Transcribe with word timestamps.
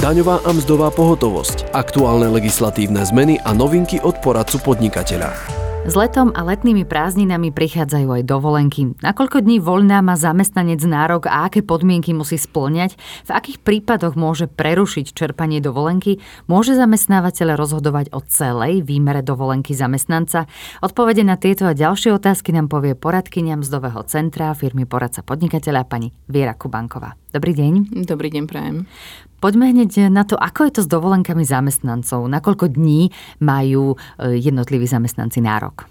daňová 0.00 0.40
a 0.48 0.50
mzdová 0.56 0.88
pohotovosť, 0.88 1.76
aktuálne 1.76 2.32
legislatívne 2.32 3.04
zmeny 3.04 3.36
a 3.44 3.52
novinky 3.52 4.00
od 4.00 4.16
poradcu 4.24 4.56
podnikateľa. 4.64 5.60
S 5.80 5.96
letom 5.96 6.28
a 6.36 6.44
letnými 6.44 6.84
prázdninami 6.84 7.52
prichádzajú 7.52 8.08
aj 8.20 8.22
dovolenky. 8.28 8.96
Na 9.00 9.16
koľko 9.16 9.40
dní 9.44 9.64
voľná 9.64 10.04
má 10.04 10.12
zamestnanec 10.12 10.80
nárok 10.84 11.24
a 11.28 11.48
aké 11.48 11.64
podmienky 11.64 12.12
musí 12.12 12.36
splňať? 12.36 13.00
V 13.24 13.30
akých 13.32 13.58
prípadoch 13.64 14.12
môže 14.16 14.44
prerušiť 14.48 15.12
čerpanie 15.16 15.60
dovolenky? 15.60 16.20
Môže 16.48 16.76
zamestnávateľ 16.76 17.56
rozhodovať 17.56 18.12
o 18.12 18.20
celej 18.24 18.84
výmere 18.84 19.24
dovolenky 19.24 19.72
zamestnanca? 19.76 20.48
Odpovede 20.84 21.24
na 21.24 21.40
tieto 21.40 21.64
a 21.64 21.76
ďalšie 21.76 22.12
otázky 22.12 22.52
nám 22.52 22.68
povie 22.68 22.92
poradkynia 22.92 23.56
mzdového 23.56 24.04
centra 24.04 24.52
firmy 24.56 24.84
Poradca 24.84 25.24
podnikateľa 25.24 25.88
pani 25.88 26.12
Viera 26.28 26.56
Kubanková. 26.56 27.19
Dobrý 27.30 27.54
deň. 27.54 28.02
Dobrý 28.10 28.26
deň, 28.26 28.44
prajem. 28.50 28.90
Poďme 29.38 29.70
hneď 29.70 30.10
na 30.10 30.26
to, 30.26 30.34
ako 30.34 30.66
je 30.66 30.72
to 30.74 30.82
s 30.82 30.88
dovolenkami 30.90 31.46
zamestnancov. 31.46 32.26
Na 32.26 32.42
koľko 32.42 32.74
dní 32.74 33.14
majú 33.38 33.94
e, 33.94 34.34
jednotliví 34.34 34.82
zamestnanci 34.90 35.38
nárok? 35.38 35.86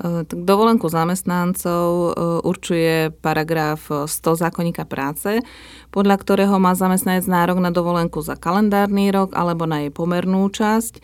E, 0.00 0.24
tak 0.24 0.40
dovolenku 0.40 0.88
zamestnancov 0.88 1.88
e, 1.92 2.10
určuje 2.48 3.12
paragraf 3.12 4.08
100 4.08 4.40
zákonníka 4.40 4.88
práce, 4.88 5.44
podľa 5.92 6.16
ktorého 6.24 6.56
má 6.56 6.72
zamestnanec 6.72 7.28
nárok 7.28 7.60
na 7.60 7.68
dovolenku 7.68 8.24
za 8.24 8.32
kalendárny 8.32 9.12
rok 9.12 9.36
alebo 9.36 9.68
na 9.68 9.84
jej 9.84 9.92
pomernú 9.92 10.48
časť, 10.48 10.96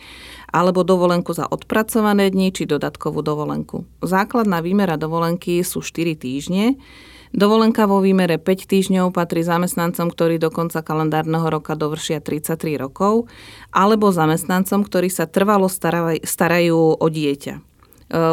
alebo 0.49 0.81
dovolenku 0.81 1.37
za 1.37 1.45
odpracované 1.45 2.33
dni 2.33 2.49
či 2.49 2.65
dodatkovú 2.65 3.21
dovolenku. 3.21 3.85
Základná 4.01 4.57
výmera 4.65 4.97
dovolenky 4.97 5.61
sú 5.61 5.85
4 5.85 6.17
týždne, 6.17 6.81
Dovolenka 7.31 7.87
vo 7.87 8.03
výmere 8.03 8.35
5 8.35 8.67
týždňov 8.67 9.15
patrí 9.15 9.39
zamestnancom, 9.39 10.11
ktorí 10.11 10.35
do 10.35 10.51
konca 10.51 10.83
kalendárneho 10.83 11.47
roka 11.47 11.79
dovršia 11.79 12.19
33 12.19 12.75
rokov, 12.75 13.31
alebo 13.71 14.11
zamestnancom, 14.11 14.83
ktorí 14.83 15.07
sa 15.07 15.31
trvalo 15.31 15.71
starajú 15.71 16.79
o 16.99 17.07
dieťa. 17.07 17.55
E, 17.55 17.61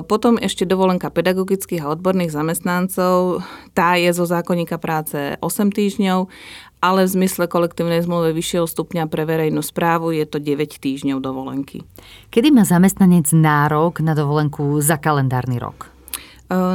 potom 0.02 0.34
ešte 0.42 0.66
dovolenka 0.66 1.14
pedagogických 1.14 1.86
a 1.86 1.94
odborných 1.94 2.34
zamestnancov, 2.34 3.46
tá 3.70 3.94
je 3.94 4.10
zo 4.10 4.26
zákonníka 4.26 4.82
práce 4.82 5.38
8 5.38 5.46
týždňov, 5.70 6.26
ale 6.82 7.06
v 7.06 7.14
zmysle 7.22 7.46
kolektívnej 7.46 8.02
zmluvy 8.02 8.34
vyššieho 8.34 8.66
stupňa 8.66 9.06
pre 9.06 9.22
verejnú 9.22 9.62
správu 9.62 10.10
je 10.10 10.26
to 10.26 10.42
9 10.42 10.82
týždňov 10.82 11.22
dovolenky. 11.22 11.86
Kedy 12.34 12.50
má 12.50 12.66
zamestnanec 12.66 13.30
nárok 13.30 14.02
na 14.02 14.18
dovolenku 14.18 14.82
za 14.82 14.98
kalendárny 14.98 15.62
rok? 15.62 15.97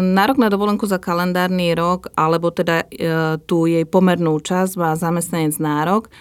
Nárok 0.02 0.38
na 0.38 0.54
dovolenku 0.54 0.86
za 0.86 1.02
kalendárny 1.02 1.74
rok, 1.74 2.14
alebo 2.14 2.54
teda 2.54 2.86
e, 2.94 3.42
tú 3.50 3.66
jej 3.66 3.90
pomernú 3.90 4.38
časť 4.38 4.78
má 4.78 4.94
zamestnanec 4.94 5.58
nárok, 5.58 6.14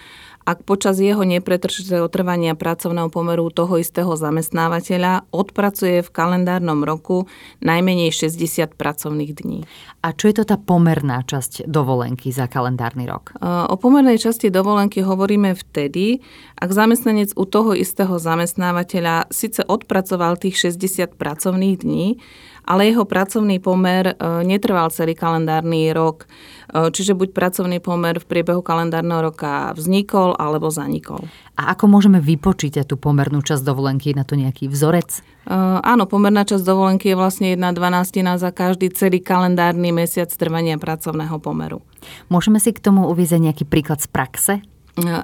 ak 0.43 0.67
počas 0.67 0.99
jeho 0.99 1.23
nepretržitého 1.23 2.11
trvania 2.11 2.53
pracovného 2.53 3.07
pomeru 3.07 3.47
toho 3.47 3.79
istého 3.79 4.11
zamestnávateľa 4.13 5.31
odpracuje 5.31 6.03
v 6.03 6.09
kalendárnom 6.11 6.83
roku 6.83 7.25
najmenej 7.63 8.11
60 8.11 8.75
pracovných 8.75 9.31
dní. 9.39 9.59
A 10.03 10.11
čo 10.11 10.27
je 10.27 10.35
to 10.35 10.43
tá 10.43 10.59
pomerná 10.59 11.23
časť 11.23 11.63
dovolenky 11.63 12.35
za 12.35 12.51
kalendárny 12.51 13.07
rok? 13.07 13.31
O 13.43 13.75
pomernej 13.79 14.19
časti 14.19 14.51
dovolenky 14.51 14.99
hovoríme 14.99 15.55
vtedy, 15.55 16.19
ak 16.59 16.69
zamestnanec 16.75 17.31
u 17.39 17.47
toho 17.47 17.71
istého 17.71 18.19
zamestnávateľa 18.19 19.31
síce 19.31 19.63
odpracoval 19.63 20.35
tých 20.35 20.59
60 20.59 21.15
pracovných 21.15 21.75
dní, 21.87 22.19
ale 22.63 22.87
jeho 22.87 23.03
pracovný 23.03 23.59
pomer 23.59 24.15
netrval 24.43 24.87
celý 24.87 25.19
kalendárny 25.19 25.91
rok, 25.91 26.27
čiže 26.71 27.11
buď 27.11 27.35
pracovný 27.35 27.83
pomer 27.83 28.23
v 28.23 28.27
priebehu 28.27 28.63
kalendárneho 28.63 29.19
roka 29.19 29.75
vznikol 29.75 30.32
alebo 30.37 30.73
zanikol. 30.73 31.21
A 31.55 31.73
ako 31.73 31.85
môžeme 31.89 32.17
vypočítať 32.17 32.89
tú 32.89 32.97
pomernú 32.97 33.45
časť 33.45 33.61
dovolenky? 33.61 34.17
Na 34.17 34.25
to 34.25 34.33
nejaký 34.33 34.67
vzorec? 34.67 35.21
Uh, 35.43 35.83
áno, 35.83 36.09
pomerná 36.09 36.47
časť 36.47 36.63
dovolenky 36.63 37.11
je 37.11 37.19
vlastne 37.19 37.53
jedna 37.53 37.75
dvanástina 37.75 38.39
za 38.41 38.53
každý 38.53 38.89
celý 38.93 39.21
kalendárny 39.21 39.93
mesiac 39.93 40.31
trvania 40.31 40.81
pracovného 40.81 41.37
pomeru. 41.37 41.85
Môžeme 42.27 42.59
si 42.59 42.73
k 42.73 42.83
tomu 42.83 43.07
uvieť 43.11 43.39
nejaký 43.39 43.63
príklad 43.67 44.03
z 44.03 44.07
praxe? 44.09 44.53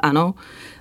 Áno. 0.02 0.34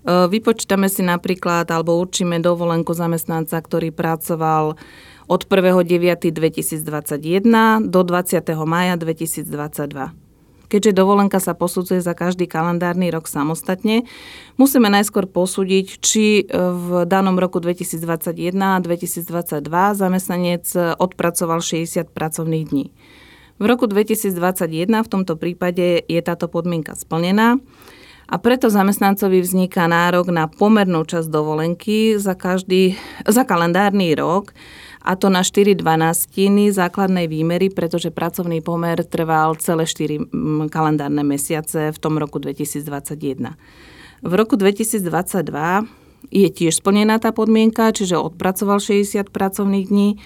Vypočítame 0.08 0.88
si 0.88 1.04
napríklad 1.04 1.69
alebo 1.69 2.00
určíme 2.00 2.41
dovolenku 2.41 2.97
zamestnanca, 2.97 3.60
ktorý 3.60 3.92
pracoval 3.92 4.80
od 5.28 5.41
1.9.2021 5.44 7.84
do 7.84 8.00
20. 8.00 8.41
maja 8.64 8.97
2022. 8.97 10.28
Keďže 10.68 10.92
dovolenka 11.00 11.40
sa 11.40 11.56
posudzuje 11.56 12.04
za 12.04 12.12
každý 12.12 12.44
kalendárny 12.44 13.08
rok 13.08 13.24
samostatne, 13.24 14.04
musíme 14.60 14.92
najskôr 14.92 15.24
posúdiť, 15.24 15.86
či 16.04 16.44
v 16.52 17.08
danom 17.08 17.40
roku 17.40 17.56
2021 17.56 18.52
a 18.60 18.76
2022 18.84 19.64
zamestnanec 19.96 20.64
odpracoval 21.00 21.64
60 21.64 22.12
pracovných 22.12 22.64
dní. 22.68 22.86
V 23.58 23.64
roku 23.66 23.90
2021 23.90 25.02
v 25.02 25.08
tomto 25.10 25.34
prípade 25.34 26.06
je 26.06 26.20
táto 26.22 26.46
podmienka 26.46 26.94
splnená 26.94 27.58
a 28.28 28.36
preto 28.36 28.68
zamestnancovi 28.68 29.40
vzniká 29.40 29.88
nárok 29.88 30.28
na 30.28 30.46
pomernú 30.46 31.02
časť 31.02 31.26
dovolenky 31.32 32.20
za, 32.20 32.36
každý, 32.36 32.94
za 33.24 33.42
kalendárny 33.48 34.12
rok, 34.14 34.52
a 35.08 35.16
to 35.16 35.32
na 35.32 35.41
4 35.41 35.72
dvanastiny 35.72 36.69
základnej 36.69 37.32
výmery, 37.32 37.72
pretože 37.72 38.12
pracovný 38.12 38.60
pomer 38.60 39.00
trval 39.08 39.56
celé 39.56 39.88
4 39.88 40.28
mm, 40.28 40.69
kalendárne 40.69 41.24
mesiace 41.24 41.88
v 41.88 41.98
tom 41.98 42.20
roku 42.20 42.36
2021. 42.36 43.56
V 44.20 44.32
roku 44.36 44.60
2022 44.60 45.00
je 46.28 46.48
tiež 46.52 46.84
splnená 46.84 47.16
tá 47.16 47.32
podmienka, 47.32 47.88
čiže 47.88 48.20
odpracoval 48.20 48.84
60 48.84 49.32
pracovných 49.32 49.88
dní 49.88 50.20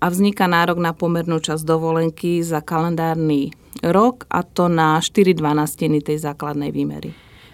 a 0.00 0.08
vzniká 0.08 0.48
nárok 0.48 0.80
na 0.80 0.96
pomernú 0.96 1.36
časť 1.36 1.68
dovolenky 1.68 2.40
za 2.40 2.64
kalendárny 2.64 3.52
rok 3.84 4.24
a 4.32 4.40
to 4.40 4.72
na 4.72 4.96
4 4.96 5.36
dvanastiny 5.36 6.00
tej 6.00 6.24
základnej 6.24 6.72
výmery. 6.72 7.12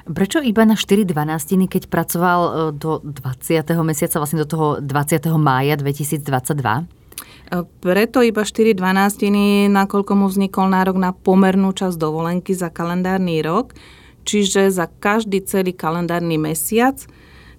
Prečo 0.09 0.41
iba 0.41 0.65
na 0.65 0.73
4 0.73 1.05
dvanastiny, 1.05 1.69
keď 1.69 1.93
pracoval 1.93 2.41
e, 2.41 2.51
do 2.73 3.05
20. 3.05 3.61
mesiaca, 3.85 4.17
vlastne 4.17 4.41
do 4.41 4.49
toho 4.49 4.67
20. 4.81 5.29
mája 5.37 5.77
2022? 5.77 6.25
E, 6.25 7.65
preto 7.85 8.25
iba 8.25 8.41
4 8.41 8.73
dvanastiny, 8.73 9.69
nakoľko 9.69 10.13
mu 10.17 10.27
vznikol 10.33 10.73
nárok 10.73 10.97
na 10.97 11.13
pomernú 11.13 11.77
časť 11.77 12.01
dovolenky 12.01 12.57
za 12.57 12.73
kalendárny 12.73 13.45
rok, 13.45 13.77
čiže 14.25 14.73
za 14.73 14.89
každý 14.89 15.45
celý 15.45 15.77
kalendárny 15.77 16.41
mesiac 16.41 17.05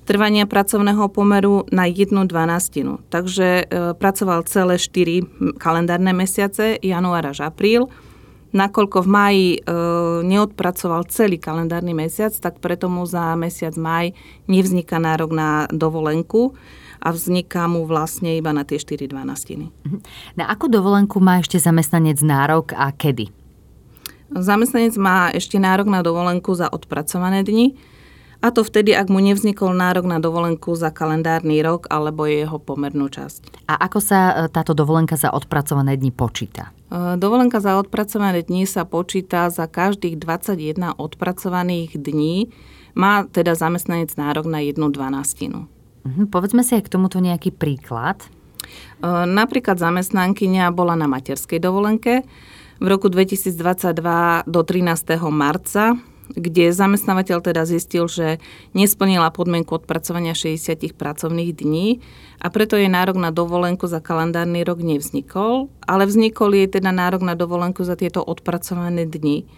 trvania 0.09 0.49
pracovného 0.49 1.05
pomeru 1.13 1.69
na 1.69 1.85
jednu 1.85 2.25
dvanastinu. 2.25 2.97
Takže 3.13 3.69
e, 3.69 3.93
pracoval 3.93 4.49
celé 4.49 4.81
4 4.81 5.61
kalendárne 5.61 6.17
mesiace, 6.17 6.81
január 6.81 7.29
až 7.29 7.45
apríl, 7.45 7.93
Nakoľko 8.49 9.05
v 9.05 9.09
maji 9.09 9.47
e, 9.53 9.59
neodpracoval 10.25 11.05
celý 11.13 11.37
kalendárny 11.37 11.93
mesiac, 11.93 12.33
tak 12.33 12.57
preto 12.57 12.89
mu 12.89 13.05
za 13.05 13.37
mesiac 13.37 13.77
maj 13.77 14.17
nevzniká 14.49 14.97
nárok 14.97 15.29
na 15.29 15.49
dovolenku 15.69 16.57
a 16.97 17.13
vzniká 17.13 17.69
mu 17.69 17.85
vlastne 17.85 18.35
iba 18.35 18.49
na 18.49 18.65
tie 18.65 18.81
4 18.81 19.05
dvanastiny. 19.05 19.69
Mhm. 19.85 19.97
Na 20.35 20.49
akú 20.49 20.65
dovolenku 20.65 21.21
má 21.21 21.39
ešte 21.39 21.61
zamestnanec 21.61 22.19
nárok 22.25 22.73
a 22.73 22.89
kedy? 22.89 23.29
Zamestnanec 24.29 24.93
má 24.97 25.33
ešte 25.33 25.57
nárok 25.57 25.89
na 25.89 26.05
dovolenku 26.05 26.53
za 26.53 26.69
odpracované 26.69 27.41
dni, 27.41 27.73
a 28.39 28.55
to 28.55 28.63
vtedy, 28.63 28.95
ak 28.95 29.11
mu 29.11 29.19
nevznikol 29.19 29.75
nárok 29.75 30.07
na 30.07 30.23
dovolenku 30.23 30.71
za 30.71 30.95
kalendárny 30.95 31.59
rok 31.59 31.91
alebo 31.91 32.23
jeho 32.23 32.55
pomernú 32.55 33.11
časť. 33.11 33.67
A 33.67 33.75
ako 33.75 33.99
sa 33.99 34.19
e, 34.31 34.33
táto 34.47 34.71
dovolenka 34.71 35.19
za 35.19 35.35
odpracované 35.35 35.99
dni 35.99 36.15
počíta? 36.15 36.71
E, 36.87 37.19
dovolenka 37.19 37.59
za 37.59 37.75
odpracované 37.75 38.47
dni 38.47 38.63
sa 38.63 38.87
počíta 38.87 39.51
za 39.51 39.67
každých 39.67 40.15
21 40.15 40.95
odpracovaných 40.95 41.99
dní. 41.99 42.47
Má 42.95 43.27
teda 43.27 43.59
zamestnanec 43.59 44.15
nárok 44.15 44.47
na 44.47 44.63
jednu 44.63 44.87
dvanástinu. 44.87 45.67
Mhm, 46.07 46.31
povedzme 46.31 46.63
si 46.63 46.79
aj 46.79 46.87
k 46.87 46.93
tomuto 46.95 47.19
nejaký 47.19 47.51
príklad. 47.51 48.23
E, 48.23 48.27
napríklad 49.27 49.75
zamestnankyňa 49.83 50.71
bola 50.71 50.95
na 50.95 51.11
materskej 51.11 51.59
dovolenke 51.59 52.23
v 52.79 52.85
roku 52.87 53.11
2022 53.11 54.47
do 54.47 54.61
13. 54.63 55.19
marca 55.27 55.99
kde 56.35 56.69
zamestnávateľ 56.69 57.37
teda 57.41 57.65
zistil, 57.65 58.05
že 58.05 58.37
nesplnila 58.77 59.33
podmienku 59.33 59.73
odpracovania 59.73 60.37
60 60.37 60.93
pracovných 60.93 61.51
dní 61.57 62.03
a 62.37 62.53
preto 62.53 62.77
jej 62.77 62.91
nárok 62.91 63.17
na 63.17 63.33
dovolenku 63.33 63.89
za 63.89 63.97
kalendárny 63.97 64.61
rok 64.61 64.85
nevznikol, 64.85 65.73
ale 65.83 66.05
vznikol 66.05 66.53
jej 66.53 66.69
teda 66.69 66.93
nárok 66.93 67.25
na 67.25 67.33
dovolenku 67.33 67.81
za 67.81 67.97
tieto 67.97 68.21
odpracované 68.21 69.09
dni 69.09 69.49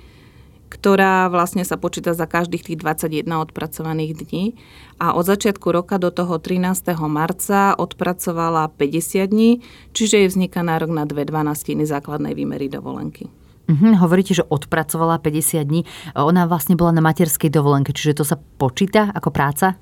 ktorá 0.71 1.27
vlastne 1.27 1.67
sa 1.67 1.75
počíta 1.75 2.15
za 2.15 2.23
každých 2.23 2.63
tých 2.71 2.77
21 2.79 3.27
odpracovaných 3.43 4.23
dní 4.23 4.55
a 5.03 5.11
od 5.11 5.27
začiatku 5.27 5.67
roka 5.67 5.99
do 5.99 6.15
toho 6.15 6.39
13. 6.39 6.95
marca 7.11 7.75
odpracovala 7.75 8.71
50 8.79 9.27
dní, 9.27 9.59
čiže 9.91 10.23
jej 10.23 10.29
vzniká 10.31 10.63
nárok 10.63 10.95
na 10.95 11.03
dve 11.03 11.27
dvanastiny 11.27 11.83
základnej 11.83 12.31
výmery 12.31 12.71
dovolenky. 12.71 13.40
Mhm, 13.71 14.03
hovoríte, 14.03 14.35
že 14.35 14.43
odpracovala 14.43 15.23
50 15.23 15.63
dní. 15.63 15.81
Ona 16.19 16.43
vlastne 16.43 16.75
bola 16.75 16.91
na 16.91 16.99
materskej 16.99 17.47
dovolenke, 17.47 17.95
čiže 17.95 18.19
to 18.19 18.23
sa 18.27 18.35
počíta 18.35 19.07
ako 19.15 19.31
práca? 19.31 19.79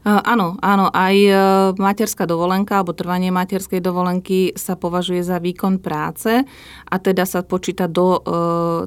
Áno, 0.00 0.56
áno, 0.64 0.88
aj 0.88 1.16
e, 1.28 1.32
materská 1.76 2.24
dovolenka 2.24 2.80
alebo 2.80 2.96
trvanie 2.96 3.28
materskej 3.28 3.84
dovolenky 3.84 4.56
sa 4.56 4.72
považuje 4.72 5.20
za 5.20 5.36
výkon 5.36 5.76
práce 5.76 6.40
a 6.88 6.94
teda 6.96 7.28
sa 7.28 7.44
počíta 7.44 7.84
do, 7.84 8.16
e, 8.16 8.20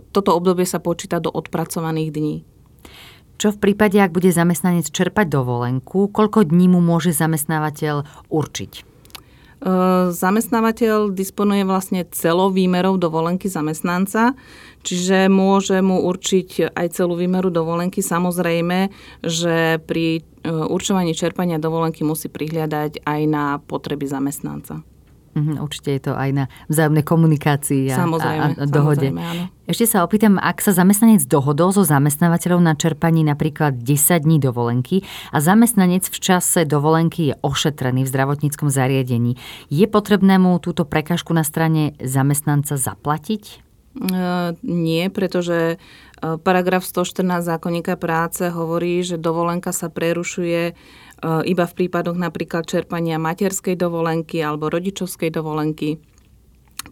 toto 0.10 0.34
obdobie 0.34 0.66
sa 0.66 0.82
počíta 0.82 1.22
do 1.22 1.30
odpracovaných 1.30 2.10
dní. 2.10 2.36
Čo 3.38 3.54
v 3.54 3.62
prípade, 3.62 4.02
ak 4.02 4.10
bude 4.10 4.34
zamestnanec 4.34 4.90
čerpať 4.90 5.30
dovolenku, 5.30 6.10
koľko 6.10 6.50
dní 6.50 6.74
mu 6.74 6.82
môže 6.82 7.14
zamestnávateľ 7.14 8.30
určiť? 8.34 8.93
Zamestnávateľ 10.12 11.16
disponuje 11.16 11.64
vlastne 11.64 12.04
celou 12.12 12.52
výmerou 12.52 13.00
dovolenky 13.00 13.48
zamestnanca, 13.48 14.36
čiže 14.84 15.32
môže 15.32 15.80
mu 15.80 16.04
určiť 16.04 16.76
aj 16.76 16.88
celú 16.92 17.16
výmeru 17.16 17.48
dovolenky. 17.48 18.04
Samozrejme, 18.04 18.92
že 19.24 19.80
pri 19.88 20.20
e, 20.20 20.22
určovaní 20.52 21.16
čerpania 21.16 21.64
dovolenky 21.64 22.04
musí 22.04 22.28
prihliadať 22.28 23.08
aj 23.08 23.22
na 23.24 23.64
potreby 23.64 24.04
zamestnanca. 24.04 24.84
Mhm, 25.34 25.58
určite 25.66 25.90
je 25.98 26.02
to 26.10 26.14
aj 26.14 26.30
na 26.30 26.46
vzájomnej 26.70 27.02
komunikácii 27.02 27.90
a, 27.90 27.98
samozrejme, 27.98 28.44
a, 28.44 28.48
a 28.54 28.66
dohode. 28.70 29.10
Samozrejme, 29.10 29.22
áno. 29.22 29.44
Ešte 29.66 29.86
sa 29.90 30.06
opýtam, 30.06 30.38
ak 30.38 30.62
sa 30.62 30.76
zamestnanec 30.76 31.26
dohodol 31.26 31.74
so 31.74 31.82
zamestnávateľom 31.82 32.62
na 32.62 32.78
čerpaní 32.78 33.26
napríklad 33.26 33.82
10 33.82 34.28
dní 34.28 34.38
dovolenky 34.38 35.02
a 35.34 35.42
zamestnanec 35.42 36.06
v 36.06 36.18
čase 36.22 36.70
dovolenky 36.70 37.34
je 37.34 37.36
ošetrený 37.42 38.06
v 38.06 38.12
zdravotníckom 38.12 38.70
zariadení, 38.70 39.40
je 39.74 39.86
potrebné 39.90 40.38
mu 40.38 40.62
túto 40.62 40.86
prekažku 40.86 41.34
na 41.34 41.42
strane 41.42 41.98
zamestnanca 41.98 42.78
zaplatiť? 42.78 43.73
E, 43.94 44.58
nie, 44.66 45.10
pretože 45.14 45.76
e, 45.76 45.78
paragraf 46.42 46.86
114 46.86 47.46
zákonníka 47.46 47.96
práce 47.96 48.50
hovorí, 48.50 49.06
že 49.06 49.22
dovolenka 49.22 49.70
sa 49.70 49.90
prerušuje 49.94 50.74
E, 51.24 51.48
iba 51.48 51.64
v 51.64 51.74
prípadoch 51.74 52.20
napríklad 52.20 52.68
čerpania 52.68 53.16
materskej 53.16 53.80
dovolenky 53.80 54.44
alebo 54.44 54.68
rodičovskej 54.68 55.32
dovolenky. 55.32 56.04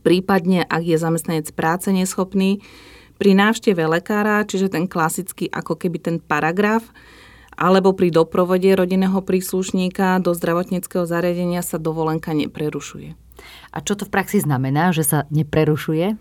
Prípadne, 0.07 0.63
ak 0.63 0.83
je 0.88 0.95
zamestnanec 0.95 1.51
práce 1.51 1.92
neschopný, 1.92 2.63
pri 3.19 3.38
návšteve 3.38 3.86
lekára, 3.86 4.42
čiže 4.48 4.74
ten 4.74 4.89
klasický 4.89 5.45
ako 5.51 5.77
keby 5.77 5.98
ten 6.01 6.18
paragraf, 6.18 6.89
alebo 7.53 7.94
pri 7.94 8.09
doprovode 8.09 8.65
rodinného 8.74 9.21
príslušníka 9.21 10.18
do 10.24 10.33
zdravotníckého 10.33 11.06
zariadenia 11.06 11.62
sa 11.62 11.77
dovolenka 11.77 12.33
neprerušuje. 12.33 13.13
A 13.71 13.79
čo 13.79 13.95
to 13.95 14.03
v 14.07 14.13
praxi 14.13 14.43
znamená, 14.43 14.91
že 14.91 15.07
sa 15.07 15.19
neprerušuje? 15.31 16.07
E, 16.11 16.15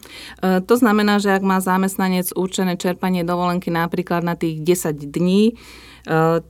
to 0.63 0.75
znamená, 0.79 1.19
že 1.19 1.35
ak 1.35 1.43
má 1.43 1.59
zamestnanec 1.59 2.31
určené 2.35 2.79
čerpanie 2.79 3.27
dovolenky 3.27 3.69
napríklad 3.73 4.23
na 4.23 4.39
tých 4.39 4.63
10 4.63 5.11
dní, 5.11 5.55
e, 6.07 6.41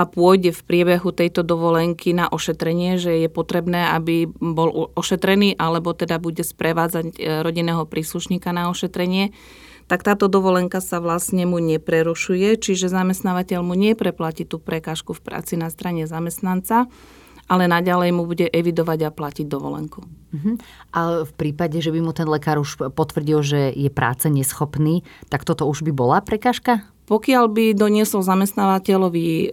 a 0.00 0.08
pôjde 0.08 0.56
v 0.56 0.64
priebehu 0.64 1.12
tejto 1.12 1.44
dovolenky 1.44 2.16
na 2.16 2.24
ošetrenie, 2.32 2.96
že 2.96 3.20
je 3.20 3.28
potrebné, 3.28 3.92
aby 3.92 4.24
bol 4.32 4.88
ošetrený 4.96 5.60
alebo 5.60 5.92
teda 5.92 6.16
bude 6.16 6.40
sprevádzať 6.40 7.20
e, 7.20 7.44
rodinného 7.44 7.84
príslušníka 7.84 8.48
na 8.56 8.72
ošetrenie, 8.72 9.36
tak 9.90 10.06
táto 10.06 10.30
dovolenka 10.30 10.78
sa 10.78 11.02
vlastne 11.02 11.44
mu 11.44 11.58
neprerušuje, 11.58 12.62
čiže 12.62 12.86
zamestnávateľ 12.88 13.60
mu 13.60 13.74
nepreplatí 13.74 14.46
tú 14.46 14.62
prekážku 14.62 15.12
v 15.12 15.20
práci 15.20 15.58
na 15.58 15.66
strane 15.66 16.06
zamestnanca, 16.06 16.86
ale 17.50 17.66
naďalej 17.66 18.14
mu 18.14 18.22
bude 18.30 18.46
evidovať 18.46 18.98
a 19.04 19.10
platiť 19.10 19.46
dovolenku. 19.50 20.06
Uh-huh. 20.06 20.54
A 20.94 21.26
v 21.26 21.32
prípade, 21.34 21.82
že 21.82 21.90
by 21.90 21.98
mu 21.98 22.14
ten 22.14 22.30
lekár 22.30 22.62
už 22.62 22.94
potvrdil, 22.94 23.42
že 23.42 23.74
je 23.74 23.90
práce 23.90 24.30
neschopný, 24.30 25.02
tak 25.26 25.42
toto 25.42 25.66
už 25.66 25.82
by 25.82 25.90
bola 25.90 26.22
prekážka? 26.22 26.86
Pokiaľ 27.10 27.50
by 27.50 27.64
doniesol 27.74 28.22
zamestnávateľovi 28.22 29.26
e, 29.26 29.46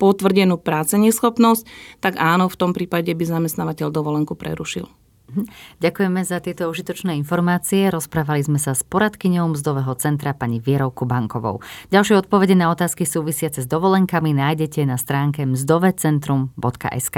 potvrdenú 0.00 0.56
práce 0.56 0.96
neschopnosť, 0.96 1.68
tak 2.00 2.16
áno, 2.16 2.48
v 2.48 2.56
tom 2.56 2.72
prípade 2.72 3.12
by 3.12 3.24
zamestnávateľ 3.28 3.92
dovolenku 3.92 4.32
prerušil. 4.32 4.88
Mhm. 5.34 5.50
Ďakujeme 5.82 6.20
za 6.22 6.38
tieto 6.38 6.70
užitočné 6.70 7.18
informácie. 7.18 7.90
Rozprávali 7.90 8.46
sme 8.46 8.62
sa 8.62 8.72
s 8.72 8.86
poradkyňou 8.86 9.58
mzdového 9.58 9.92
centra 9.98 10.30
pani 10.30 10.62
Vierou 10.62 10.94
Kubankovou. 10.94 11.58
Ďalšie 11.90 12.22
odpovede 12.22 12.54
na 12.54 12.70
otázky 12.70 13.02
súvisiace 13.02 13.66
s 13.66 13.68
dovolenkami 13.68 14.30
nájdete 14.30 14.86
na 14.86 14.94
stránke 14.94 15.42
mzdovecentrum.sk. 15.42 17.16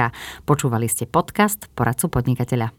Počúvali 0.49 0.89
ste 0.89 1.05
podcast 1.05 1.69
Poradcu 1.77 2.09
podnikateľa. 2.09 2.77